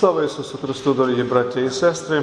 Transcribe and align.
Слава 0.00 0.24
Ісусу 0.24 0.58
Христу, 0.58 0.94
дорогі 0.94 1.22
браття 1.22 1.60
і 1.60 1.70
сестри! 1.70 2.22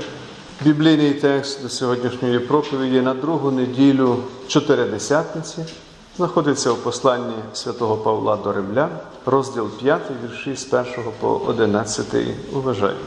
Біблійний 0.61 1.13
текст 1.13 1.63
до 1.63 1.70
сьогоднішньої 1.70 2.39
проповіді 2.39 3.01
на 3.01 3.13
другу 3.13 3.51
неділю 3.51 4.17
Чотиридесятниці 4.47 5.65
знаходиться 6.18 6.71
у 6.71 6.76
посланні 6.76 7.34
святого 7.54 7.98
Павла 7.98 8.36
до 8.36 8.54
Римлян, 8.54 8.90
розділ 9.26 9.70
5, 9.70 10.02
вірші 10.24 10.55
з 10.55 10.74
1 10.74 10.86
по 11.20 11.42
11. 11.48 12.05
Уважаємо. 12.54 13.00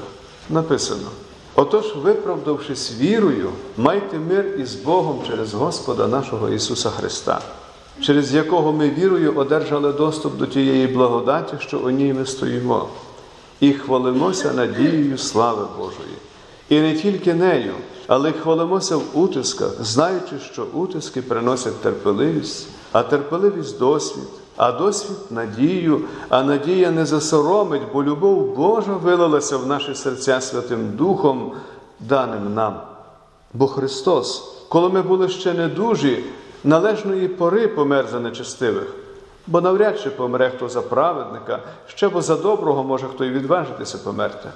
Написано: 0.50 1.08
Отож, 1.54 1.96
виправдавшись 1.96 2.92
вірою, 2.98 3.50
майте 3.76 4.18
мир 4.18 4.44
із 4.58 4.74
Богом 4.74 5.20
через 5.26 5.54
Господа 5.54 6.06
нашого 6.06 6.48
Ісуса 6.48 6.90
Христа, 6.90 7.40
через 8.00 8.34
якого 8.34 8.72
ми 8.72 8.90
вірою 8.90 9.36
одержали 9.36 9.92
доступ 9.92 10.36
до 10.36 10.46
тієї 10.46 10.86
благодаті, 10.86 11.54
що 11.60 11.78
у 11.78 11.90
ній 11.90 12.12
ми 12.12 12.26
стоїмо 12.26 12.88
і 13.60 13.72
хвалимося 13.72 14.52
надією 14.52 15.18
слави 15.18 15.66
Божої. 15.78 16.16
І 16.68 16.80
не 16.80 16.94
тільки 16.94 17.34
нею, 17.34 17.74
але 18.06 18.30
й 18.30 18.32
хвалимося 18.32 18.96
в 18.96 19.02
утисках, 19.14 19.84
знаючи, 19.84 20.38
що 20.52 20.66
утиски 20.74 21.22
приносять 21.22 21.82
терпеливість, 21.82 22.68
а 22.92 23.02
терпеливість 23.02 23.78
досвід, 23.78 24.28
а 24.56 24.72
досвід 24.72 25.16
надію, 25.30 26.00
а 26.28 26.42
надія 26.42 26.90
не 26.90 27.06
засоромить, 27.06 27.82
бо 27.92 28.04
любов 28.04 28.56
Божа 28.56 28.92
вилилася 28.92 29.56
в 29.56 29.66
наші 29.66 29.94
серця 29.94 30.40
Святим 30.40 30.96
Духом, 30.96 31.52
даним 32.00 32.54
нам. 32.54 32.80
Бо 33.54 33.66
Христос, 33.66 34.52
коли 34.68 34.88
ми 34.88 35.02
були 35.02 35.28
ще 35.28 35.52
недужі, 35.52 36.24
належної 36.64 37.28
пори 37.28 37.68
помер 37.68 38.06
за 38.12 38.20
нечестивих. 38.20 38.94
Бо 39.46 39.60
навряд 39.60 40.00
чи 40.00 40.10
помре 40.10 40.52
хто 40.56 40.68
за 40.68 40.82
праведника, 40.82 41.58
ще 41.86 42.08
бо 42.08 42.22
за 42.22 42.36
доброго 42.36 42.84
може 42.84 43.06
хто 43.06 43.24
й 43.24 43.30
відважитися 43.30 43.98
померти. 43.98 44.48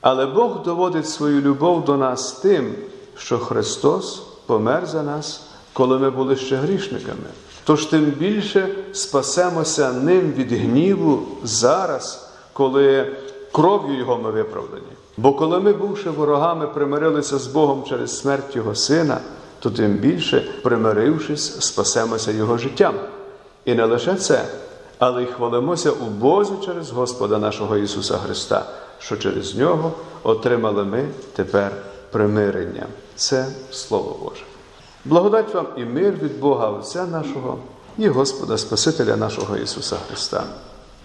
Але 0.00 0.26
Бог 0.26 0.62
доводить 0.62 1.08
свою 1.08 1.40
любов 1.40 1.84
до 1.84 1.96
нас 1.96 2.32
тим, 2.32 2.74
що 3.16 3.38
Христос 3.38 4.22
помер 4.46 4.86
за 4.86 5.02
нас, 5.02 5.50
коли 5.72 5.98
ми 5.98 6.10
були 6.10 6.36
ще 6.36 6.56
грішниками. 6.56 7.28
Тож 7.64 7.86
тим 7.86 8.04
більше 8.04 8.68
спасемося 8.92 9.92
ним 9.92 10.32
від 10.32 10.52
гніву 10.52 11.22
зараз, 11.42 12.30
коли 12.52 13.16
кров'ю 13.52 13.98
Його 13.98 14.16
ми 14.16 14.30
виправдані. 14.30 14.82
Бо 15.16 15.32
коли 15.32 15.60
ми, 15.60 15.72
бувши 15.72 16.10
ворогами, 16.10 16.66
примирилися 16.66 17.38
з 17.38 17.46
Богом 17.46 17.84
через 17.88 18.18
смерть 18.18 18.56
Його 18.56 18.74
Сина, 18.74 19.18
то 19.58 19.70
тим 19.70 19.92
більше, 19.92 20.40
примирившись, 20.62 21.60
спасемося 21.60 22.32
Його 22.32 22.58
життям. 22.58 22.94
І 23.68 23.74
не 23.74 23.84
лише 23.84 24.14
це, 24.14 24.44
але 24.98 25.22
й 25.22 25.26
хвалимося 25.26 25.90
у 25.90 26.04
Бозі 26.04 26.52
через 26.64 26.90
Господа 26.90 27.38
нашого 27.38 27.76
Ісуса 27.76 28.18
Христа, 28.18 28.66
що 28.98 29.16
через 29.16 29.54
Нього 29.54 29.92
отримали 30.22 30.84
ми 30.84 31.08
тепер 31.36 31.72
примирення. 32.10 32.86
Це 33.16 33.46
Слово 33.70 34.16
Боже. 34.22 34.42
Благодать 35.04 35.54
вам 35.54 35.66
і 35.76 35.84
мир 35.84 36.14
від 36.22 36.40
Бога 36.40 36.70
Отця 36.70 37.06
нашого 37.06 37.58
і 37.98 38.08
Господа 38.08 38.58
Спасителя 38.58 39.16
нашого 39.16 39.56
Ісуса 39.56 39.96
Христа. 40.08 40.44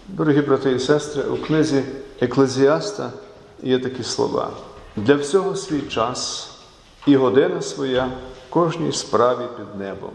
Дорогі 0.07 0.41
брати 0.41 0.71
і 0.71 0.79
сестри, 0.79 1.23
у 1.23 1.37
книзі 1.37 1.83
Еклезіаста 2.21 3.11
є 3.63 3.79
такі 3.79 4.03
слова: 4.03 4.49
для 4.95 5.15
всього 5.15 5.55
свій 5.55 5.81
час 5.81 6.49
і 7.07 7.15
година 7.15 7.61
своя 7.61 8.11
кожній 8.49 8.91
справі 8.91 9.43
під 9.57 9.79
небом. 9.79 10.11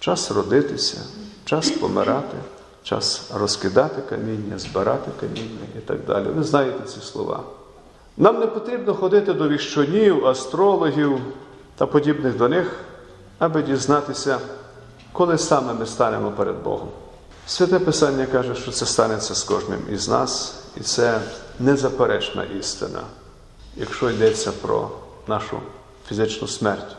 Час 0.00 0.30
родитися, 0.30 0.98
час 1.44 1.70
помирати, 1.70 2.36
час 2.82 3.30
розкидати 3.34 4.02
каміння, 4.08 4.58
збирати 4.58 5.10
каміння 5.20 5.66
і 5.78 5.80
так 5.80 6.04
далі. 6.06 6.24
Ви 6.24 6.42
знаєте 6.42 6.84
ці 6.88 7.00
слова. 7.00 7.40
Нам 8.16 8.40
не 8.40 8.46
потрібно 8.46 8.94
ходити 8.94 9.32
до 9.32 9.48
віщунів, 9.48 10.26
астрологів 10.26 11.20
та 11.76 11.86
подібних 11.86 12.36
до 12.36 12.48
них, 12.48 12.80
аби 13.38 13.62
дізнатися, 13.62 14.38
коли 15.12 15.38
саме 15.38 15.74
ми 15.74 15.86
станемо 15.86 16.30
перед 16.30 16.62
Богом. 16.62 16.88
Святе 17.46 17.78
Писання 17.78 18.26
каже, 18.26 18.54
що 18.54 18.70
це 18.70 18.86
станеться 18.86 19.34
з 19.34 19.42
кожним 19.44 19.80
із 19.92 20.08
нас, 20.08 20.54
і 20.76 20.80
це 20.80 21.20
незаперечна 21.60 22.44
істина, 22.44 23.00
якщо 23.76 24.10
йдеться 24.10 24.52
про 24.62 24.90
нашу 25.28 25.58
фізичну 26.08 26.48
смерть. 26.48 26.96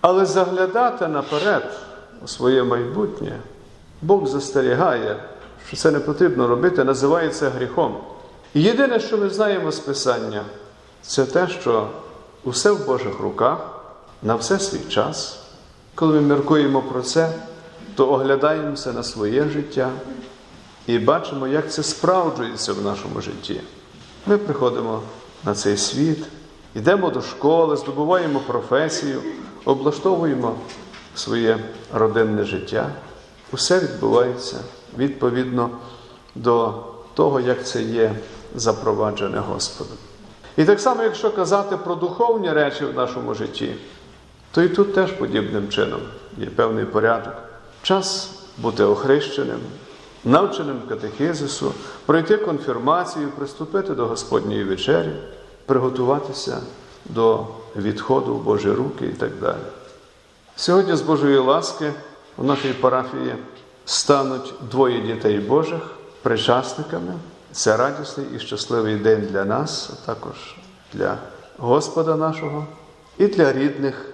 Але 0.00 0.26
заглядати 0.26 1.08
наперед 1.08 1.70
своє 2.26 2.62
майбутнє, 2.62 3.40
Бог 4.02 4.26
застерігає, 4.26 5.24
що 5.66 5.76
це 5.76 5.90
не 5.90 6.00
потрібно 6.00 6.46
робити, 6.46 6.84
називає 6.84 7.28
це 7.28 7.48
гріхом. 7.48 7.96
І 8.54 8.62
єдине, 8.62 9.00
що 9.00 9.18
ми 9.18 9.30
знаємо 9.30 9.72
з 9.72 9.78
Писання, 9.78 10.44
це 11.02 11.24
те, 11.24 11.48
що 11.48 11.88
усе 12.44 12.70
в 12.70 12.86
Божих 12.86 13.20
руках, 13.20 13.58
на 14.22 14.34
все 14.34 14.58
свій 14.58 14.90
час. 14.90 15.38
Коли 15.94 16.20
ми 16.20 16.20
міркуємо 16.20 16.82
про 16.82 17.02
це, 17.02 17.32
то 17.94 18.12
оглядаємося 18.12 18.92
на 18.92 19.02
своє 19.02 19.48
життя 19.48 19.90
і 20.86 20.98
бачимо, 20.98 21.46
як 21.46 21.72
це 21.72 21.82
справджується 21.82 22.72
в 22.72 22.82
нашому 22.82 23.20
житті. 23.20 23.60
Ми 24.26 24.38
приходимо 24.38 25.02
на 25.44 25.54
цей 25.54 25.76
світ, 25.76 26.24
йдемо 26.74 27.10
до 27.10 27.22
школи, 27.22 27.76
здобуваємо 27.76 28.40
професію, 28.46 29.22
облаштовуємо 29.64 30.54
своє 31.14 31.58
родинне 31.94 32.44
життя. 32.44 32.90
Усе 33.52 33.78
відбувається 33.78 34.56
відповідно 34.98 35.70
до 36.34 36.74
того, 37.14 37.40
як 37.40 37.66
це 37.66 37.82
є 37.82 38.14
запроваджене 38.54 39.38
Господом. 39.38 39.96
І 40.56 40.64
так 40.64 40.80
само, 40.80 41.02
якщо 41.02 41.30
казати 41.30 41.76
про 41.76 41.94
духовні 41.94 42.52
речі 42.52 42.84
в 42.84 42.94
нашому 42.94 43.34
житті, 43.34 43.74
то 44.50 44.62
і 44.62 44.68
тут 44.68 44.94
теж 44.94 45.12
подібним 45.12 45.68
чином 45.68 46.00
є 46.38 46.46
певний 46.46 46.84
порядок. 46.84 47.34
Час 47.82 48.30
бути 48.58 48.84
охрещеним, 48.84 49.60
навченим 50.24 50.80
катехизису, 50.88 51.72
пройти 52.06 52.36
конфірмацію, 52.36 53.28
приступити 53.28 53.94
до 53.94 54.06
Господньої 54.06 54.64
вечері, 54.64 55.12
приготуватися 55.66 56.60
до 57.04 57.46
відходу 57.76 58.34
в 58.34 58.42
Божі 58.42 58.70
руки 58.70 59.06
і 59.06 59.12
так 59.12 59.30
далі. 59.40 59.62
Сьогодні, 60.56 60.96
з 60.96 61.00
Божої 61.00 61.38
ласки, 61.38 61.92
у 62.36 62.44
нашій 62.44 62.72
парафії 62.72 63.34
стануть 63.84 64.54
двоє 64.70 65.00
дітей 65.00 65.38
Божих 65.38 65.80
причасниками. 66.22 67.14
Це 67.52 67.76
радісний 67.76 68.26
і 68.36 68.38
щасливий 68.38 68.96
день 68.96 69.28
для 69.30 69.44
нас, 69.44 69.90
а 69.92 70.06
також 70.06 70.56
для 70.92 71.18
Господа 71.58 72.16
нашого 72.16 72.66
і 73.18 73.26
для 73.26 73.52
рідних 73.52 74.06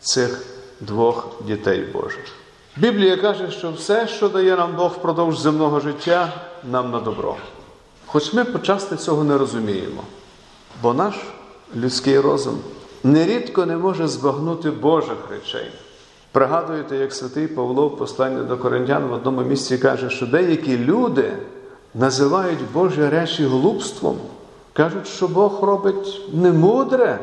цих 0.00 0.46
двох 0.80 1.28
дітей 1.46 1.80
Божих. 1.92 2.24
Біблія 2.76 3.16
каже, 3.16 3.50
що 3.50 3.72
все, 3.72 4.08
що 4.08 4.28
дає 4.28 4.56
нам 4.56 4.76
Бог 4.76 4.92
впродовж 4.92 5.38
земного 5.38 5.80
життя, 5.80 6.32
нам 6.70 6.90
на 6.90 7.00
добро. 7.00 7.36
Хоч 8.06 8.32
ми 8.32 8.44
почасти 8.44 8.96
цього 8.96 9.24
не 9.24 9.38
розуміємо, 9.38 10.02
бо 10.82 10.94
наш 10.94 11.14
людський 11.76 12.20
розум 12.20 12.58
нерідко 13.02 13.66
не 13.66 13.76
може 13.76 14.08
збагнути 14.08 14.70
Божих 14.70 15.18
речей. 15.30 15.70
Пригадуєте, 16.34 16.96
як 16.96 17.12
святий 17.12 17.46
Павло 17.46 17.88
в 17.88 17.96
посланні 17.96 18.44
до 18.44 18.56
Коринтян 18.56 19.06
в 19.06 19.12
одному 19.12 19.42
місці 19.42 19.78
каже, 19.78 20.10
що 20.10 20.26
деякі 20.26 20.78
люди 20.78 21.32
називають 21.94 22.58
Божі 22.72 23.08
речі 23.08 23.44
глупством, 23.44 24.18
кажуть, 24.72 25.06
що 25.06 25.28
Бог 25.28 25.64
робить 25.64 26.20
немудре, 26.32 27.18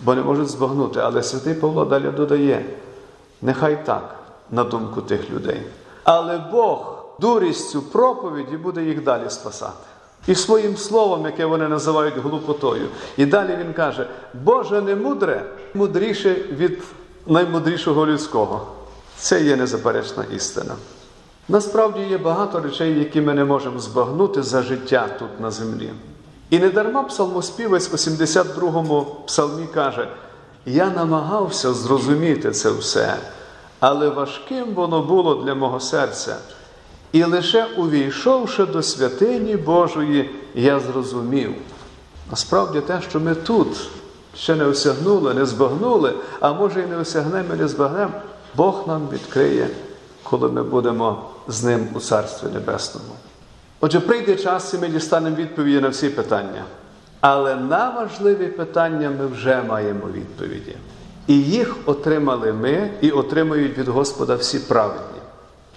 бо 0.00 0.14
не 0.14 0.22
можуть 0.22 0.48
збагнути. 0.48 1.00
Але 1.00 1.22
святий 1.22 1.54
Павло 1.54 1.84
далі 1.84 2.10
додає: 2.16 2.64
нехай 3.42 3.86
так, 3.86 4.16
на 4.50 4.64
думку 4.64 5.02
тих 5.02 5.30
людей. 5.30 5.62
Але 6.04 6.38
Бог 6.52 7.04
дурістю 7.20 7.82
проповіді 7.82 8.56
буде 8.56 8.84
їх 8.84 9.04
далі 9.04 9.30
спасати. 9.30 9.86
І 10.26 10.34
своїм 10.34 10.76
словом, 10.76 11.26
яке 11.26 11.46
вони 11.46 11.68
називають 11.68 12.16
глупотою. 12.16 12.88
І 13.16 13.26
далі 13.26 13.56
він 13.60 13.72
каже: 13.72 14.06
Боже 14.44 14.80
не 14.82 14.94
мудре, 14.94 15.44
мудріше 15.74 16.34
від 16.34 16.82
наймудрішого 17.28 18.06
людського. 18.06 18.66
Це 19.16 19.42
є 19.42 19.56
незаперечна 19.56 20.24
істина. 20.36 20.74
Насправді 21.48 22.00
є 22.00 22.18
багато 22.18 22.60
речей, 22.60 22.98
які 22.98 23.20
ми 23.20 23.34
не 23.34 23.44
можемо 23.44 23.78
збагнути 23.78 24.42
за 24.42 24.62
життя 24.62 25.08
тут 25.18 25.40
на 25.40 25.50
землі. 25.50 25.90
І 26.50 26.58
недарма 26.58 27.02
псалмоспівець 27.02 27.92
у 27.92 27.96
72-му 27.96 29.06
псалмі 29.26 29.66
каже: 29.74 30.08
Я 30.66 30.90
намагався 30.90 31.72
зрозуміти 31.72 32.50
це 32.50 32.70
все, 32.70 33.16
але 33.80 34.08
важким 34.08 34.74
воно 34.74 35.02
було 35.02 35.34
для 35.34 35.54
мого 35.54 35.80
серця. 35.80 36.36
І 37.12 37.24
лише 37.24 37.64
увійшовши 37.64 38.66
до 38.66 38.82
святині 38.82 39.56
Божої, 39.56 40.30
я 40.54 40.80
зрозумів. 40.80 41.54
Насправді 42.30 42.80
те, 42.80 43.00
що 43.08 43.20
ми 43.20 43.34
тут 43.34 43.68
ще 44.38 44.54
не 44.54 44.64
осягнули, 44.64 45.34
не 45.34 45.46
збагнули, 45.46 46.14
а 46.40 46.52
може 46.52 46.82
і 46.82 46.86
не 46.86 46.96
осягнемо, 46.96 47.54
і 47.54 47.56
не 47.56 47.68
збагнемо, 47.68 48.12
Бог 48.54 48.84
нам 48.86 49.08
відкриє, 49.12 49.68
коли 50.22 50.48
ми 50.48 50.62
будемо 50.62 51.22
з 51.48 51.64
ним 51.64 51.88
у 51.94 52.00
Царстві 52.00 52.46
Небесному. 52.54 53.12
Отже, 53.80 54.00
прийде 54.00 54.36
час, 54.36 54.74
і 54.74 54.78
ми 54.78 54.88
дістанемо 54.88 55.36
відповіді 55.36 55.80
на 55.80 55.88
всі 55.88 56.08
питання. 56.08 56.64
Але 57.20 57.56
на 57.56 57.90
важливі 57.90 58.46
питання 58.46 59.10
ми 59.10 59.26
вже 59.26 59.62
маємо 59.62 60.06
відповіді. 60.14 60.76
І 61.26 61.42
їх 61.42 61.76
отримали 61.86 62.52
ми 62.52 62.90
і 63.00 63.10
отримають 63.10 63.78
від 63.78 63.88
Господа 63.88 64.34
всі 64.34 64.58
праведні. 64.58 65.20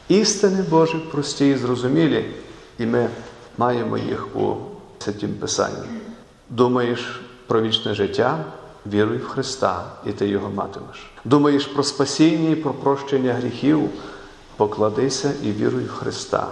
Істини 0.08 0.64
Божі 0.70 0.98
прості 1.12 1.50
і 1.50 1.58
зрозумілі, 1.58 2.26
і 2.80 2.86
ми 2.86 3.10
маємо 3.58 3.98
їх 3.98 4.36
у 4.36 4.54
Святім 5.00 5.34
Писанні. 5.34 5.88
Думаєш 6.50 7.22
про 7.52 7.62
вічне 7.62 7.94
життя, 7.94 8.38
віруй 8.86 9.18
в 9.18 9.28
Христа, 9.28 9.86
і 10.06 10.12
ти 10.12 10.28
його 10.28 10.50
матимеш. 10.50 11.12
Думаєш 11.26 11.66
про 11.66 11.84
спасіння 11.84 12.50
і 12.50 12.56
про 12.56 12.74
прощення 12.74 13.34
гріхів, 13.34 13.90
покладися 14.58 15.32
і 15.44 15.52
віруй 15.52 15.84
в 15.84 15.92
Христа, 15.92 16.48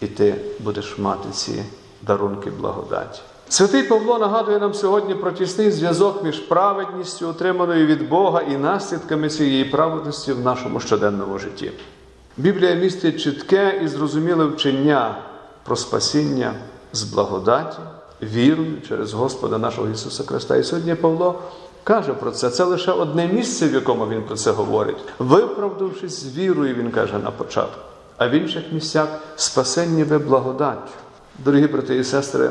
і 0.00 0.06
ти 0.06 0.34
будеш 0.60 0.98
мати 0.98 1.28
ці 1.32 1.62
дарунки 2.02 2.50
благодаті. 2.50 3.20
Святий 3.48 3.82
Павло 3.82 4.18
нагадує 4.18 4.58
нам 4.58 4.74
сьогодні 4.74 5.14
про 5.14 5.32
тісний 5.32 5.70
зв'язок 5.70 6.24
між 6.24 6.38
праведністю, 6.38 7.28
отриманою 7.28 7.86
від 7.86 8.08
Бога, 8.08 8.40
і 8.40 8.56
наслідками 8.56 9.28
цієї 9.28 9.64
праведності 9.64 10.32
в 10.32 10.40
нашому 10.40 10.80
щоденному 10.80 11.38
житті. 11.38 11.72
Біблія 12.36 12.74
містить 12.74 13.20
чітке 13.20 13.80
і 13.84 13.88
зрозуміле 13.88 14.44
вчення 14.44 15.18
про 15.64 15.76
спасіння 15.76 16.54
з 16.92 17.02
благодаті, 17.02 17.78
вірою 18.22 18.82
через 18.88 19.12
Господа 19.12 19.58
нашого 19.58 19.88
Ісуса 19.88 20.24
Христа. 20.24 20.56
І 20.56 20.64
сьогодні 20.64 20.94
Павло 20.94 21.42
каже 21.84 22.12
про 22.12 22.30
це. 22.30 22.50
Це 22.50 22.64
лише 22.64 22.92
одне 22.92 23.26
місце, 23.26 23.68
в 23.68 23.74
якому 23.74 24.08
він 24.08 24.22
про 24.22 24.36
це 24.36 24.50
говорить. 24.50 24.96
Виправдавшись 25.18 26.20
з 26.20 26.36
вірою, 26.36 26.74
він 26.74 26.90
каже 26.90 27.18
на 27.18 27.30
початку, 27.30 27.80
а 28.16 28.28
в 28.28 28.30
інших 28.30 28.72
місцях 28.72 29.08
спасенні 29.36 30.04
ви 30.04 30.18
благодаттю. 30.18 30.92
Дорогі 31.44 31.66
брати 31.66 31.96
і 31.96 32.04
сестри, 32.04 32.50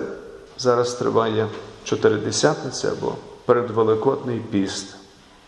зараз 0.58 0.94
триває 0.94 1.48
чотиридесятниця 1.84 2.92
або 2.92 3.16
передвеликодний 3.46 4.40
піст. 4.40 4.96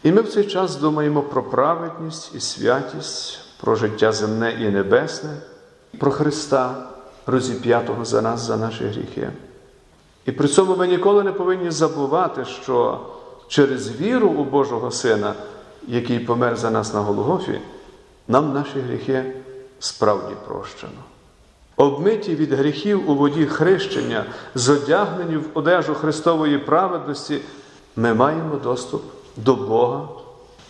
І 0.03 0.11
ми 0.11 0.21
в 0.21 0.29
цей 0.29 0.43
час 0.43 0.75
думаємо 0.75 1.21
про 1.21 1.43
праведність 1.43 2.35
і 2.35 2.39
святість, 2.39 3.39
про 3.61 3.75
життя 3.75 4.11
земне 4.11 4.57
і 4.61 4.69
небесне, 4.69 5.29
про 5.99 6.11
Христа, 6.11 6.87
розіп'ятого 7.25 8.05
за 8.05 8.21
нас, 8.21 8.41
за 8.41 8.57
наші 8.57 8.83
гріхи. 8.85 9.29
І 10.27 10.31
при 10.31 10.47
цьому 10.47 10.75
ми 10.75 10.87
ніколи 10.87 11.23
не 11.23 11.31
повинні 11.31 11.71
забувати, 11.71 12.45
що 12.45 12.99
через 13.47 14.01
віру 14.01 14.27
у 14.27 14.43
Божого 14.43 14.91
Сина, 14.91 15.33
який 15.87 16.19
помер 16.19 16.57
за 16.57 16.71
нас 16.71 16.93
на 16.93 17.01
Голгофі, 17.01 17.59
нам 18.27 18.53
наші 18.53 18.79
гріхи 18.79 19.33
справді 19.79 20.33
прощено. 20.47 20.91
Обмиті 21.77 22.35
від 22.35 22.53
гріхів 22.53 23.09
у 23.09 23.15
воді 23.15 23.45
хрещення, 23.45 24.25
зодягнені 24.55 25.37
в 25.37 25.45
одежу 25.53 25.93
Христової 25.93 26.57
праведності, 26.57 27.39
ми 27.95 28.13
маємо 28.13 28.55
доступ 28.55 29.03
до 29.35 29.55
Бога 29.55 30.07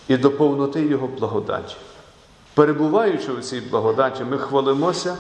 і 0.08 0.18
до 0.18 0.32
повноти 0.32 0.86
Його 0.86 1.08
благодаті. 1.08 1.76
Перебуваючи 2.54 3.32
у 3.32 3.42
цій 3.42 3.62
благодаті, 3.62 4.24
ми 4.24 4.38
хвалимося 4.38 5.18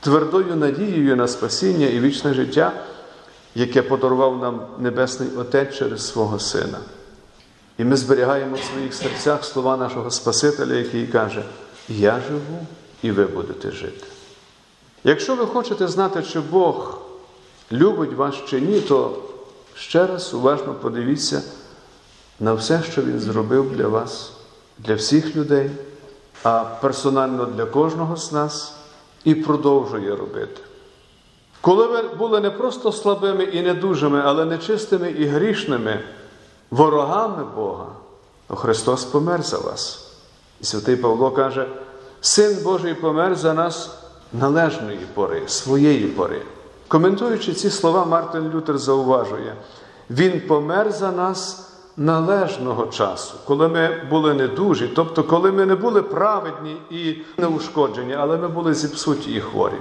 твердою 0.00 0.56
надією 0.56 1.16
на 1.16 1.28
спасіння 1.28 1.86
і 1.86 2.00
вічне 2.00 2.34
життя, 2.34 2.72
яке 3.56 3.82
подарував 3.82 4.38
нам 4.38 4.60
Небесний 4.78 5.28
Отець 5.36 5.74
через 5.74 6.08
свого 6.08 6.38
Сина. 6.38 6.78
І 7.78 7.84
ми 7.84 7.96
зберігаємо 7.96 8.56
в 8.56 8.72
своїх 8.72 8.94
серцях 8.94 9.44
слова 9.44 9.76
нашого 9.76 10.10
Спасителя, 10.10 10.74
який 10.74 11.06
каже: 11.06 11.44
Я 11.88 12.20
живу 12.28 12.66
і 13.02 13.10
ви 13.10 13.26
будете 13.26 13.70
жити. 13.70 14.06
Якщо 15.04 15.36
ви 15.36 15.46
хочете 15.46 15.88
знати, 15.88 16.22
чи 16.22 16.40
Бог 16.40 16.98
любить 17.72 18.12
вас 18.12 18.34
чи 18.48 18.60
ні, 18.60 18.80
то 18.80 19.22
ще 19.74 20.06
раз 20.06 20.34
уважно 20.34 20.74
подивіться 20.74 21.42
на 22.40 22.54
все, 22.54 22.82
що 22.82 23.02
Він 23.02 23.20
зробив 23.20 23.76
для 23.76 23.88
вас, 23.88 24.32
для 24.78 24.94
всіх 24.94 25.36
людей, 25.36 25.70
а 26.42 26.64
персонально 26.80 27.44
для 27.44 27.66
кожного 27.66 28.16
з 28.16 28.32
нас 28.32 28.74
і 29.24 29.34
продовжує 29.34 30.16
робити. 30.16 30.60
Коли 31.60 31.86
ви 31.86 32.02
були 32.02 32.40
не 32.40 32.50
просто 32.50 32.92
слабими 32.92 33.44
і 33.44 33.62
недужими, 33.62 34.22
але 34.24 34.44
нечистими 34.44 35.10
і 35.10 35.26
грішними, 35.26 36.00
ворогами 36.70 37.44
Бога, 37.56 37.86
то 38.48 38.56
Христос 38.56 39.04
помер 39.04 39.42
за 39.42 39.58
вас. 39.58 40.12
І 40.60 40.64
святий 40.64 40.96
Павло 40.96 41.30
каже: 41.30 41.66
Син 42.20 42.62
Божий 42.64 42.94
помер 42.94 43.36
за 43.36 43.54
нас 43.54 43.98
належної 44.32 45.06
пори, 45.14 45.42
своєї 45.46 46.06
пори. 46.06 46.42
Коментуючи 46.88 47.52
ці 47.52 47.70
слова, 47.70 48.04
Мартин 48.04 48.52
Лютер 48.54 48.78
зауважує, 48.78 49.54
Він 50.10 50.40
помер 50.40 50.92
за 50.92 51.12
нас 51.12 51.68
належного 51.96 52.86
часу, 52.86 53.34
коли 53.44 53.68
ми 53.68 54.02
були 54.10 54.34
недужі, 54.34 54.92
тобто, 54.96 55.24
коли 55.24 55.52
ми 55.52 55.66
не 55.66 55.74
були 55.74 56.02
праведні 56.02 56.76
і 56.90 57.16
неушкоджені, 57.38 58.14
але 58.14 58.36
ми 58.36 58.48
були 58.48 58.74
зіпсуті 58.74 59.32
і 59.32 59.40
хворі. 59.40 59.78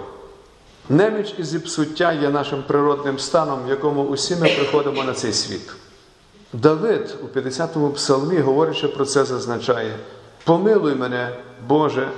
Неміч 0.90 1.36
і 1.38 1.44
зіпсуття 1.44 2.14
є 2.14 2.30
нашим 2.30 2.64
природним 2.64 3.20
станом, 3.20 3.60
в 3.66 3.70
якому 3.70 4.04
усі 4.04 4.36
ми 4.36 4.50
приходимо 4.50 5.04
на 5.04 5.14
цей 5.14 5.34
світ. 5.34 5.72
Давид 6.54 7.16
у 7.24 7.40
50-му 7.40 7.90
псалмі, 7.90 8.38
говорячи 8.38 8.88
про 8.88 9.06
це, 9.06 9.26
зазначає: 9.26 9.96
Помилуй 10.44 10.96
мене, 10.96 11.36
Боже, 11.68 12.10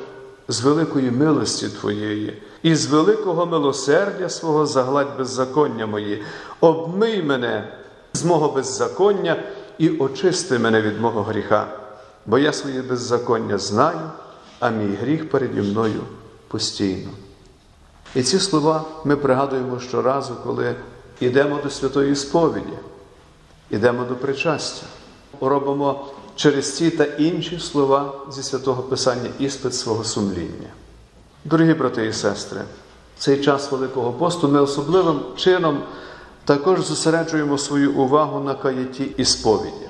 з 0.48 0.62
великої 0.62 1.12
милості 1.12 1.70
Твоєї, 1.70 2.42
і 2.64 2.76
з 2.76 2.86
великого 2.86 3.46
милосердя 3.46 4.30
свого 4.30 4.66
загладь 4.66 5.18
беззаконня 5.18 5.86
мої, 5.86 6.24
обмий 6.60 7.24
мене 7.24 7.68
з 8.14 8.24
мого 8.24 8.50
беззаконня 8.50 9.44
і 9.78 9.90
очисти 9.90 10.60
мене 10.60 10.82
від 10.82 11.02
мого 11.02 11.24
гріха, 11.24 11.68
бо 12.26 12.38
я 12.38 12.54
своє 12.54 12.82
беззаконня 12.82 13.58
знаю, 13.58 14.12
а 14.60 14.70
мій 14.70 14.96
гріх 14.96 15.30
переді 15.30 15.62
мною 15.62 16.02
постійно. 16.48 17.10
І 18.16 18.24
ці 18.24 18.40
слова 18.40 18.86
ми 19.04 19.16
пригадуємо 19.16 19.80
щоразу, 19.80 20.36
коли 20.44 20.76
йдемо 21.20 21.60
до 21.64 21.70
святої 21.70 22.16
сповіді, 22.16 22.78
йдемо 23.70 24.04
до 24.04 24.16
причастя, 24.16 24.86
робимо 25.42 26.08
через 26.36 26.78
ці 26.78 26.90
та 26.90 27.04
інші 27.04 27.60
слова 27.60 28.14
зі 28.32 28.44
святого 28.44 28.84
Писання 28.84 29.30
іспит 29.40 29.76
свого 29.76 30.04
сумління. 30.04 30.70
Дорогі 31.46 31.74
брати 31.74 32.06
і 32.06 32.14
сестри, 32.14 32.62
в 33.18 33.20
цей 33.20 33.42
час 33.42 33.72
Великого 33.72 34.14
посту 34.14 34.48
ми 34.48 34.62
особливим 34.62 35.20
чином 35.36 35.84
також 36.46 36.86
зосереджуємо 36.86 37.58
свою 37.58 37.94
увагу 37.94 38.40
на 38.40 38.56
каятті 38.56 39.12
і 39.18 39.26
сповіді. 39.26 39.88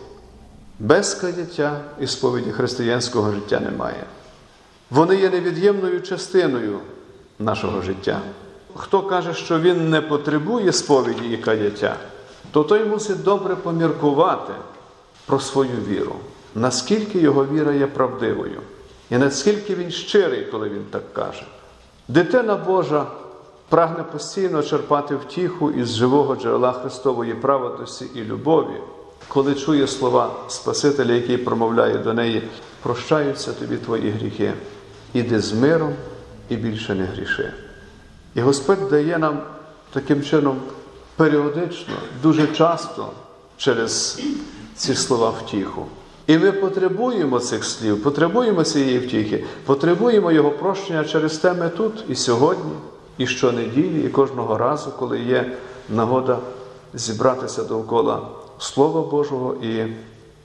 Без 0.79 1.13
каяття 1.13 1.81
і 1.99 2.07
сповіді 2.07 2.51
християнського 2.51 3.31
життя 3.31 3.59
немає. 3.59 4.03
Вони 4.89 5.15
є 5.15 5.29
невід'ємною 5.29 6.01
частиною 6.01 6.79
нашого 7.39 7.81
життя. 7.81 8.21
Хто 8.75 9.01
каже, 9.01 9.33
що 9.33 9.59
він 9.59 9.89
не 9.89 10.01
потребує 10.01 10.73
сповіді 10.73 11.27
і 11.33 11.37
каяття, 11.37 11.95
то 12.51 12.63
той 12.63 12.85
мусить 12.85 13.23
добре 13.23 13.55
поміркувати 13.55 14.53
про 15.25 15.39
свою 15.39 15.77
віру, 15.87 16.15
наскільки 16.55 17.19
його 17.19 17.45
віра 17.45 17.73
є 17.73 17.87
правдивою, 17.87 18.61
і 19.09 19.17
наскільки 19.17 19.75
він 19.75 19.91
щирий, 19.91 20.45
коли 20.45 20.69
він 20.69 20.83
так 20.91 21.13
каже. 21.13 21.43
Дитина 22.07 22.55
Божа 22.55 23.05
прагне 23.69 24.03
постійно 24.03 24.63
черпати 24.63 25.15
втіху 25.15 25.71
із 25.71 25.95
живого 25.95 26.35
джерела 26.35 26.71
Христової 26.71 27.33
праведності 27.33 28.05
і 28.15 28.23
любові, 28.23 28.81
коли 29.27 29.55
чує 29.55 29.87
слова 29.87 30.31
Спасителя, 30.47 31.13
який 31.13 31.37
промовляє 31.37 31.97
до 31.97 32.13
неї, 32.13 32.43
прощаються 32.83 33.53
тобі 33.53 33.77
твої 33.77 34.09
гріхи, 34.09 34.53
іди 35.13 35.39
з 35.39 35.53
миром 35.53 35.93
і 36.49 36.55
більше 36.55 36.95
не 36.95 37.05
гріши. 37.05 37.53
І 38.35 38.41
Господь 38.41 38.89
дає 38.89 39.17
нам 39.17 39.39
таким 39.93 40.23
чином 40.23 40.59
періодично, 41.15 41.93
дуже 42.23 42.47
часто 42.47 43.11
через 43.57 44.21
ці 44.75 44.95
слова 44.95 45.29
втіху. 45.29 45.85
І 46.27 46.37
ми 46.37 46.51
потребуємо 46.51 47.39
цих 47.39 47.63
слів, 47.63 48.03
потребуємо 48.03 48.63
цієї 48.63 48.99
втіхи, 48.99 49.45
потребуємо 49.65 50.31
Його 50.31 50.51
прощення 50.51 51.05
через 51.05 51.37
те 51.37 51.53
ми 51.53 51.69
тут 51.69 52.03
і 52.09 52.15
сьогодні, 52.15 52.71
і 53.17 53.27
щонеділі, 53.27 54.05
і 54.05 54.09
кожного 54.09 54.57
разу, 54.57 54.91
коли 54.91 55.19
є 55.19 55.57
нагода 55.89 56.39
зібратися 56.93 57.63
довкола 57.63 58.27
Слова 58.59 59.01
Божого 59.01 59.55
і 59.55 59.93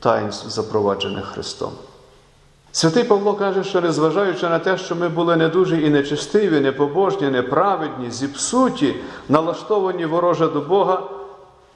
таїнств, 0.01 0.51
запроваджених 0.51 1.25
Христом. 1.25 1.73
Святий 2.73 3.05
Павло 3.05 3.35
каже, 3.35 3.65
що 3.65 3.81
незважаючи 3.81 4.49
на 4.49 4.59
те, 4.59 4.79
що 4.79 4.97
ми 4.97 5.09
були 5.09 5.37
недужі 5.37 5.83
і 5.87 5.91
нечистиві, 5.91 6.61
непобожні, 6.61 7.31
неправедні, 7.31 8.11
зіпсуті, 8.11 8.95
налаштовані 9.29 10.07
вороже 10.07 10.49
до 10.49 10.61
Бога, 10.61 11.03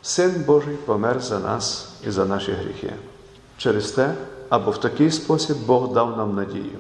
Син 0.03 0.45
Божий 0.47 0.76
помер 0.76 1.21
за 1.21 1.38
нас 1.38 1.88
і 2.07 2.11
за 2.11 2.25
наші 2.25 2.53
гріхи. 2.53 2.93
Через 3.59 3.91
те, 3.91 4.15
або 4.49 4.71
в 4.71 4.79
такий 4.79 5.11
спосіб 5.11 5.57
Бог 5.67 5.93
дав 5.93 6.17
нам 6.17 6.37
надію. 6.37 6.79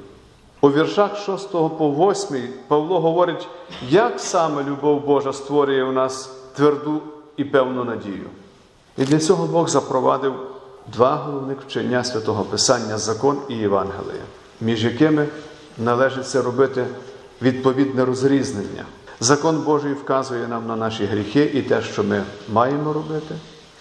У 0.60 0.70
віршах 0.70 1.16
6 1.16 1.52
по 1.52 2.12
8 2.12 2.48
Павло 2.68 3.00
говорить, 3.00 3.48
як 3.88 4.20
саме 4.20 4.64
любов 4.64 5.06
Божа 5.06 5.32
створює 5.32 5.84
в 5.84 5.92
нас 5.92 6.30
тверду 6.54 7.02
і 7.36 7.44
певну 7.44 7.84
надію. 7.84 8.26
І 8.98 9.04
для 9.04 9.18
цього 9.18 9.46
Бог 9.46 9.68
запровадив 9.68 10.34
два 10.92 11.14
головних 11.14 11.58
вчення 11.66 12.04
святого 12.04 12.44
Писання 12.44 12.98
закон 12.98 13.38
і 13.48 13.54
Євангелія, 13.54 14.22
між 14.60 14.84
якими 14.84 15.26
належить 15.78 16.28
це 16.28 16.42
робити 16.42 16.86
відповідне 17.42 18.04
розрізнення. 18.04 18.84
Закон 19.20 19.58
Божий 19.58 19.92
вказує 19.92 20.48
нам 20.48 20.66
на 20.66 20.76
наші 20.76 21.04
гріхи 21.04 21.50
і 21.54 21.62
те, 21.62 21.82
що 21.82 22.04
ми 22.04 22.22
маємо 22.52 22.92
робити, 22.92 23.34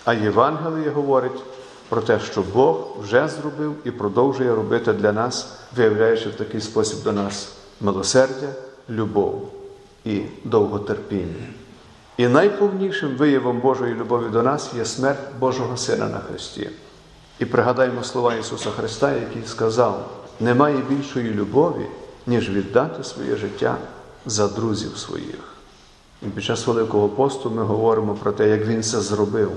а 0.05 0.13
Євангеліє 0.13 0.89
говорить 0.89 1.41
про 1.89 2.01
те, 2.01 2.19
що 2.19 2.43
Бог 2.53 2.87
вже 3.01 3.27
зробив 3.27 3.75
і 3.83 3.91
продовжує 3.91 4.55
робити 4.55 4.93
для 4.93 5.11
нас, 5.11 5.47
виявляючи 5.75 6.29
в 6.29 6.33
такий 6.35 6.61
спосіб 6.61 7.03
до 7.03 7.11
нас 7.11 7.53
милосердя, 7.81 8.47
любов 8.89 9.51
і 10.05 10.21
довготерпіння. 10.43 11.47
І 12.17 12.27
найповнішим 12.27 13.09
виявом 13.15 13.59
Божої 13.59 13.93
любові 13.93 14.29
до 14.31 14.43
нас 14.43 14.73
є 14.77 14.85
смерть 14.85 15.19
Божого 15.39 15.77
Сина 15.77 16.07
на 16.09 16.19
Христі. 16.19 16.69
І 17.39 17.45
пригадаймо 17.45 18.03
слова 18.03 18.35
Ісуса 18.35 18.69
Христа, 18.71 19.13
який 19.13 19.43
сказав: 19.45 20.09
немає 20.39 20.77
більшої 20.89 21.31
любові, 21.31 21.85
ніж 22.27 22.49
віддати 22.49 23.03
своє 23.03 23.35
життя 23.35 23.77
за 24.25 24.47
друзів 24.47 24.97
своїх. 24.97 25.55
І 26.21 26.25
під 26.25 26.43
час 26.43 26.67
Великого 26.67 27.09
посту 27.09 27.49
ми 27.49 27.63
говоримо 27.63 28.13
про 28.13 28.31
те, 28.31 28.49
як 28.49 28.65
Він 28.65 28.83
це 28.83 29.01
зробив 29.01 29.51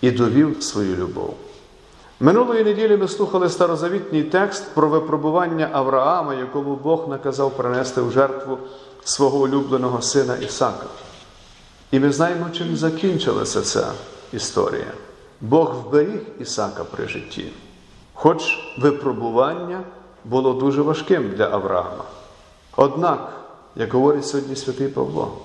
і 0.00 0.10
довів 0.10 0.62
свою 0.62 0.96
любов. 0.96 1.34
Минулої 2.20 2.64
неділі 2.64 2.96
ми 2.96 3.08
слухали 3.08 3.48
старозавітній 3.48 4.22
текст 4.22 4.64
про 4.74 4.88
випробування 4.88 5.68
Авраама, 5.72 6.34
якому 6.34 6.76
Бог 6.76 7.08
наказав 7.08 7.56
принести 7.56 8.00
в 8.00 8.12
жертву 8.12 8.58
свого 9.04 9.38
улюбленого 9.38 10.02
сина 10.02 10.36
Ісака. 10.36 10.86
І 11.90 12.00
ми 12.00 12.12
знаємо, 12.12 12.46
чим 12.52 12.76
закінчилася 12.76 13.62
ця 13.62 13.92
історія. 14.32 14.92
Бог 15.42 15.74
вберіг 15.74 16.20
Ісака 16.40 16.84
при 16.84 17.08
житті, 17.08 17.52
хоч 18.14 18.58
випробування 18.78 19.80
було 20.24 20.52
дуже 20.52 20.82
важким 20.82 21.30
для 21.36 21.50
Авраама. 21.50 22.04
Однак, 22.76 23.32
як 23.76 23.92
говорить 23.92 24.26
сьогодні 24.26 24.56
святий 24.56 24.88
Павло, 24.88 25.38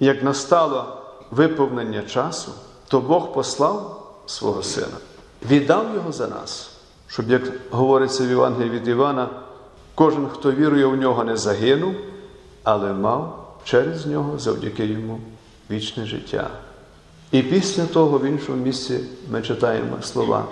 як 0.00 0.22
настало 0.22 0.84
виповнення 1.30 2.02
часу, 2.02 2.52
то 2.88 3.00
Бог 3.00 3.32
послав 3.32 4.06
свого 4.26 4.62
сина, 4.62 4.96
віддав 5.50 5.94
його 5.94 6.12
за 6.12 6.28
нас, 6.28 6.70
щоб, 7.06 7.30
як 7.30 7.42
говориться 7.70 8.24
в 8.24 8.28
Євангелії 8.28 8.70
від 8.70 8.88
Івана, 8.88 9.28
кожен, 9.94 10.28
хто 10.28 10.52
вірує 10.52 10.86
в 10.86 10.96
нього, 10.96 11.24
не 11.24 11.36
загинув, 11.36 11.94
але 12.62 12.92
мав 12.92 13.54
через 13.64 14.06
нього 14.06 14.38
завдяки 14.38 14.86
йому 14.86 15.20
вічне 15.70 16.06
життя. 16.06 16.50
І 17.32 17.42
після 17.42 17.86
того 17.86 18.18
в 18.18 18.24
іншому 18.24 18.62
місці 18.64 19.00
ми 19.30 19.42
читаємо 19.42 20.02
слова: 20.02 20.44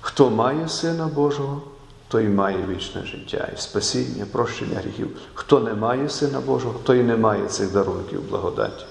хто 0.00 0.30
має 0.30 0.68
Сина 0.68 1.06
Божого, 1.06 1.62
той 2.08 2.28
має 2.28 2.66
вічне 2.68 3.04
життя 3.06 3.48
і 3.54 3.60
спасіння, 3.60 4.26
прощення 4.32 4.78
гріхів. 4.78 5.08
Хто 5.34 5.60
не 5.60 5.74
має 5.74 6.08
Сина 6.08 6.40
Божого, 6.40 6.74
той 6.82 7.02
не 7.02 7.16
має 7.16 7.46
цих 7.46 7.72
дарунків 7.72 8.28
благодаті. 8.30 8.84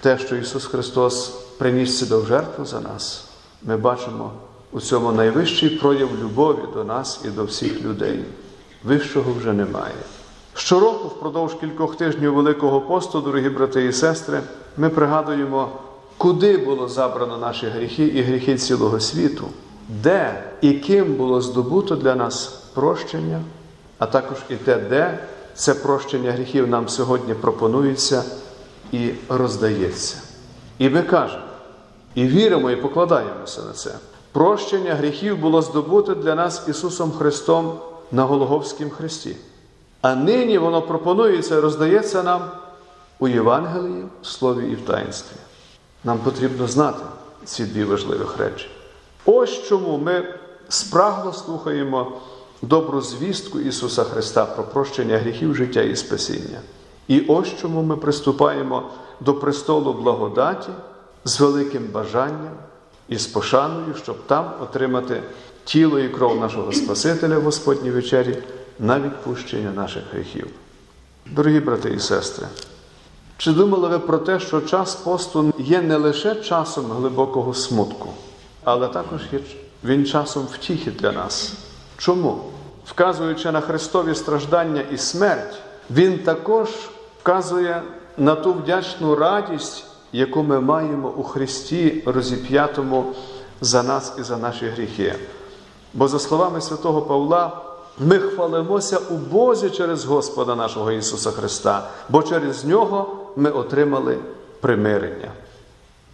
Те, 0.00 0.18
що 0.18 0.36
Ісус 0.36 0.66
Христос 0.66 1.28
приніс 1.58 1.98
себе 1.98 2.16
в 2.16 2.26
жертву 2.26 2.64
за 2.64 2.80
нас, 2.80 3.24
ми 3.62 3.76
бачимо 3.76 4.32
у 4.72 4.80
цьому 4.80 5.12
найвищий 5.12 5.70
прояв 5.70 6.08
любові 6.22 6.62
до 6.74 6.84
нас 6.84 7.20
і 7.24 7.28
до 7.28 7.44
всіх 7.44 7.82
людей. 7.82 8.24
Вищого 8.84 9.32
вже 9.32 9.52
немає. 9.52 9.94
Щороку, 10.54 11.08
впродовж 11.08 11.54
кількох 11.54 11.96
тижнів 11.96 12.34
Великого 12.34 12.80
посту, 12.80 13.20
дорогі 13.20 13.48
брати 13.48 13.84
і 13.84 13.92
сестри, 13.92 14.40
ми 14.76 14.88
пригадуємо, 14.88 15.68
куди 16.18 16.56
було 16.56 16.88
забрано 16.88 17.38
наші 17.38 17.66
гріхи 17.66 18.04
і 18.04 18.22
гріхи 18.22 18.56
цілого 18.56 19.00
світу, 19.00 19.44
де 19.88 20.44
і 20.60 20.72
ким 20.72 21.14
було 21.14 21.40
здобуто 21.40 21.96
для 21.96 22.14
нас 22.14 22.46
прощення, 22.74 23.40
а 23.98 24.06
також 24.06 24.38
і 24.50 24.54
те, 24.54 24.76
де 24.76 25.18
це 25.54 25.74
прощення 25.74 26.32
гріхів 26.32 26.68
нам 26.68 26.88
сьогодні 26.88 27.34
пропонується 27.34 28.24
і 28.92 29.10
роздається. 29.28 30.16
І 30.78 30.88
ми 30.88 31.02
кажемо, 31.02 31.42
і 32.14 32.26
віримо, 32.26 32.70
і 32.70 32.76
покладаємося 32.76 33.62
на 33.62 33.72
це. 33.72 33.90
Прощення 34.32 34.94
гріхів 34.94 35.38
було 35.38 35.62
здобуте 35.62 36.14
для 36.14 36.34
нас 36.34 36.68
Ісусом 36.68 37.12
Христом 37.12 37.72
на 38.12 38.24
Голговському 38.24 38.90
Христі. 38.90 39.36
А 40.00 40.14
нині 40.14 40.58
воно 40.58 40.82
пропонується 40.82 41.56
і 41.56 41.60
роздається 41.60 42.22
нам 42.22 42.40
у 43.18 43.28
Євангелії, 43.28 44.04
в 44.22 44.26
Слові 44.26 44.72
і 44.72 44.74
в 44.74 44.80
таїнстві. 44.80 45.36
Нам 46.08 46.18
потрібно 46.18 46.66
знати 46.66 47.02
ці 47.44 47.64
дві 47.64 47.84
важливих 47.84 48.36
речі. 48.38 48.68
Ось 49.24 49.62
чому 49.68 49.98
ми 49.98 50.24
спрагло 50.68 51.32
слухаємо 51.32 52.12
добру 52.62 53.00
звістку 53.00 53.60
Ісуса 53.60 54.04
Христа 54.04 54.44
про 54.44 54.64
прощення 54.64 55.18
гріхів, 55.18 55.54
життя 55.54 55.82
і 55.82 55.96
спасіння. 55.96 56.60
І 57.08 57.20
ось 57.20 57.56
чому 57.60 57.82
ми 57.82 57.96
приступаємо 57.96 58.82
до 59.20 59.34
престолу 59.34 59.92
благодаті 59.92 60.68
з 61.24 61.40
великим 61.40 61.86
бажанням 61.92 62.56
і 63.08 63.18
з 63.18 63.26
пошаною, 63.26 63.94
щоб 64.02 64.16
там 64.26 64.52
отримати 64.62 65.22
тіло 65.64 65.98
і 65.98 66.08
кров 66.08 66.40
нашого 66.40 66.72
Спасителя 66.72 67.38
в 67.38 67.42
Господній 67.42 67.90
вечері 67.90 68.38
на 68.78 69.00
відпущення 69.00 69.70
наших 69.70 70.02
гріхів. 70.12 70.46
Дорогі 71.26 71.60
брати 71.60 71.90
і 71.90 71.98
сестри, 71.98 72.46
чи 73.38 73.52
думали 73.52 73.88
ви 73.88 73.98
про 73.98 74.18
те, 74.18 74.40
що 74.40 74.60
час 74.60 74.94
посту 74.94 75.52
є 75.58 75.82
не 75.82 75.96
лише 75.96 76.34
часом 76.34 76.84
глибокого 76.84 77.54
смутку, 77.54 78.08
але 78.64 78.88
також 78.88 79.20
є 79.32 79.40
він 79.84 80.06
часом 80.06 80.46
втіхи 80.52 80.90
для 80.90 81.12
нас? 81.12 81.52
Чому? 81.98 82.38
Вказуючи 82.86 83.52
на 83.52 83.60
Христові 83.60 84.14
страждання 84.14 84.82
і 84.92 84.98
смерть, 84.98 85.54
Він 85.90 86.18
також 86.18 86.68
вказує 87.20 87.82
на 88.16 88.34
ту 88.34 88.52
вдячну 88.52 89.14
радість, 89.14 89.84
яку 90.12 90.42
ми 90.42 90.60
маємо 90.60 91.08
у 91.16 91.22
Христі, 91.22 92.02
розіп'ятому 92.06 93.04
за 93.60 93.82
нас 93.82 94.12
і 94.18 94.22
за 94.22 94.36
наші 94.36 94.66
гріхи. 94.66 95.14
Бо, 95.94 96.08
за 96.08 96.18
словами 96.18 96.60
святого 96.60 97.02
Павла, 97.02 97.60
ми 97.98 98.18
хвалимося 98.18 98.98
у 99.10 99.14
Бозі 99.14 99.70
через 99.70 100.04
Господа 100.04 100.54
нашого 100.54 100.92
Ісуса 100.92 101.30
Христа, 101.30 101.88
бо 102.08 102.22
через 102.22 102.64
Нього 102.64 103.16
ми 103.38 103.50
отримали 103.50 104.18
примирення. 104.60 105.30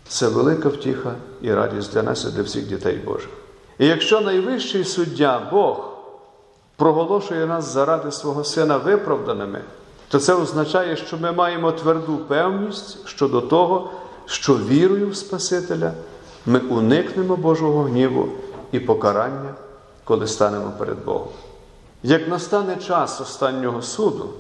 Це 0.09 0.29
велика 0.29 0.69
втіха 0.69 1.15
і 1.43 1.55
радість 1.55 1.93
для 1.93 2.03
нас 2.03 2.25
і 2.25 2.29
для 2.29 2.43
всіх 2.43 2.67
дітей 2.67 2.97
Божих. 2.97 3.31
І 3.79 3.87
якщо 3.87 4.21
найвищий 4.21 4.85
суддя 4.85 5.49
Бог 5.51 5.91
проголошує 6.77 7.47
нас 7.47 7.73
заради 7.73 8.13
свого 8.13 8.45
Сина 8.45 8.77
виправданими, 8.77 9.61
то 10.09 10.19
це 10.19 10.35
означає, 10.35 10.97
що 10.97 11.17
ми 11.17 11.33
маємо 11.33 11.73
тверду 11.73 12.17
певність 12.17 13.09
щодо 13.09 13.41
того, 13.41 13.91
що 14.27 14.55
вірою 14.55 15.11
в 15.11 15.17
Спасителя 15.17 15.93
ми 16.47 16.59
уникнемо 16.59 17.37
Божого 17.37 17.83
гніву 17.83 18.29
і 18.73 18.81
покарання, 18.81 19.55
коли 20.05 20.27
станемо 20.27 20.73
перед 20.79 21.05
Богом. 21.05 21.29
Як 22.03 22.29
настане 22.29 22.77
час 22.77 23.21
останнього 23.21 23.83
суду, 23.83 24.31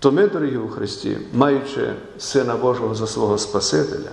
то 0.00 0.12
ми, 0.12 0.26
дорогі 0.26 0.56
у 0.56 0.68
Христі, 0.68 1.18
маючи 1.32 1.92
Сина 2.18 2.56
Божого 2.56 2.94
за 2.94 3.06
свого 3.06 3.38
Спасителя, 3.38 4.10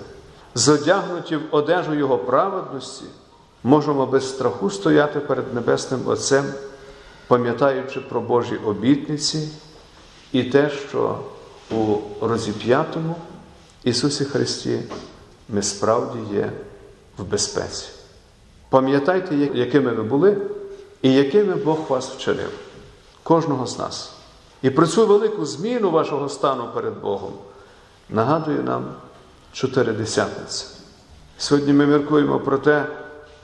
зодягнуті 0.54 1.36
в 1.36 1.42
одежу 1.50 1.94
Його 1.94 2.18
праведності, 2.18 3.04
можемо 3.62 4.06
без 4.06 4.28
страху 4.28 4.70
стояти 4.70 5.20
перед 5.20 5.54
Небесним 5.54 6.00
Отцем, 6.06 6.44
пам'ятаючи 7.26 8.00
про 8.00 8.20
Божі 8.20 8.56
обітниці 8.56 9.48
і 10.32 10.44
те, 10.44 10.70
що 10.88 11.18
у 11.70 11.96
розіп'ятому 12.20 13.16
Ісусі 13.84 14.24
Христі 14.24 14.80
ми 15.48 15.62
справді 15.62 16.34
є 16.34 16.52
в 17.18 17.24
безпеці. 17.24 17.88
Пам'ятайте, 18.70 19.36
якими 19.36 19.90
ви 19.90 20.02
були 20.02 20.36
і 21.02 21.12
якими 21.12 21.54
Бог 21.54 21.78
вас 21.88 22.10
вчинив 22.10 22.50
кожного 23.22 23.66
з 23.66 23.78
нас. 23.78 24.17
І 24.62 24.70
про 24.70 24.86
цю 24.86 25.06
велику 25.06 25.46
зміну 25.46 25.90
вашого 25.90 26.28
стану 26.28 26.64
перед 26.74 27.00
Богом 27.00 27.32
нагадує 28.10 28.58
нам 28.58 28.84
чотиридесятниця. 29.52 30.66
Сьогодні 31.38 31.72
ми 31.72 31.86
міркуємо 31.86 32.40
про 32.40 32.58
те, 32.58 32.86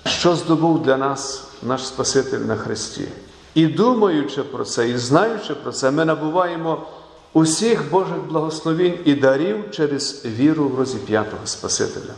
що 0.06 0.37
здобув 0.37 0.83
для 0.83 0.97
нас 0.97 1.44
наш 1.62 1.87
Спаситель 1.87 2.38
на 2.38 2.56
Христі. 2.56 3.09
І 3.54 3.66
думаючи 3.66 4.42
про 4.42 4.64
це, 4.64 4.88
і 4.88 4.99
знаючи 4.99 5.54
про 5.54 5.73
це, 5.73 5.90
ми 5.90 6.04
набуваємо 6.04 6.83
усіх 7.33 7.90
Божих 7.90 8.28
благословінь 8.28 8.99
і 9.04 9.14
дарів 9.14 9.71
через 9.71 10.25
віру 10.25 10.68
в 10.68 10.78
розіп'ятого 10.78 11.42
Спасителя. 11.47 12.14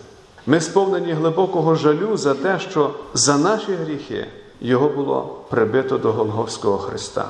Ми 0.47 0.61
сповнені 0.61 1.13
глибокого 1.13 1.75
жалю 1.75 2.17
за 2.17 2.35
те, 2.35 2.59
що 2.59 2.95
за 3.15 3.39
наші 3.39 3.75
гріхи 3.75 4.27
Його 4.61 4.89
було 4.89 5.45
прибито 5.51 5.99
до 5.99 6.13
Голговського 6.13 6.79
Христа. 6.79 7.29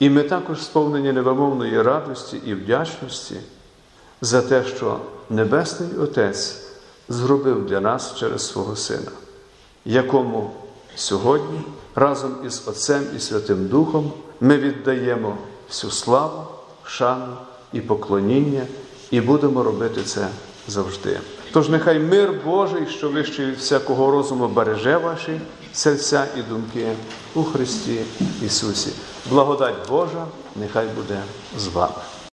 І 0.00 0.10
ми 0.10 0.22
також 0.22 0.62
сповнені 0.62 1.12
невимовної 1.12 1.82
радості 1.82 2.40
і 2.46 2.54
вдячності 2.54 3.34
за 4.20 4.42
те, 4.42 4.64
що 4.64 5.00
Небесний 5.30 5.88
Отець 5.98 6.56
зробив 7.08 7.66
для 7.66 7.80
нас 7.80 8.14
через 8.16 8.48
свого 8.48 8.76
Сина, 8.76 9.10
якому 9.84 10.50
сьогодні 10.94 11.60
разом 11.94 12.36
із 12.46 12.68
Отцем 12.68 13.02
і 13.16 13.20
Святим 13.20 13.66
Духом 13.66 14.12
ми 14.40 14.56
віддаємо 14.56 15.36
всю 15.68 15.90
славу, 15.90 16.42
шану 16.84 17.36
і 17.72 17.80
поклоніння, 17.80 18.66
і 19.10 19.20
будемо 19.20 19.62
робити 19.62 20.02
це 20.02 20.28
завжди. 20.68 21.20
Тож 21.52 21.68
нехай 21.68 21.98
мир 21.98 22.32
Божий, 22.44 22.86
що 22.86 23.08
вищий 23.08 23.46
від 23.46 23.56
всякого 23.56 24.10
розуму, 24.10 24.48
береже 24.48 24.96
ваші 24.96 25.40
серця 25.74 26.26
і 26.36 26.42
думки 26.42 26.92
у 27.34 27.44
Христі 27.44 28.00
Ісусі. 28.46 28.90
Благодать 29.30 29.88
Божа 29.88 30.26
нехай 30.56 30.86
буде 30.86 31.22
з 31.58 31.66
вами. 31.66 32.02